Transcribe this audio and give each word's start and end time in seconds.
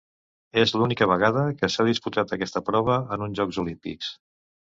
És 0.61 0.71
l'única 0.77 1.07
vegada 1.11 1.43
que 1.59 1.69
s'ha 1.73 1.85
disputat 1.89 2.33
aquesta 2.39 2.63
prova 2.71 2.97
en 3.17 3.27
uns 3.27 3.37
Jocs 3.43 3.61
Olímpics. 3.67 4.11